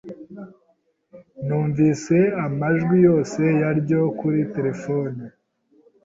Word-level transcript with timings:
Numvise 1.45 2.17
amajwi 2.45 2.95
yose 3.07 3.41
ya 3.61 3.69
Ryo 3.79 4.01
kuri 4.19 4.39
terefone. 4.53 5.21